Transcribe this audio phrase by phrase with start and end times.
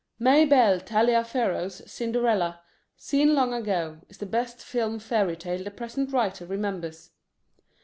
[0.17, 2.59] Mabel Taliaferro's Cinderella,
[2.97, 7.11] seen long ago, is the best film fairy tale the present writer remembers.